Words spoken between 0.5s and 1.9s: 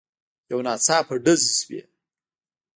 يو ناڅاپه ډزې شوې.